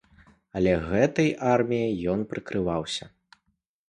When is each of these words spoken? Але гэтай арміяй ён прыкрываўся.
Але 0.59 0.71
гэтай 0.85 1.29
арміяй 1.51 1.93
ён 2.13 2.19
прыкрываўся. 2.31 3.05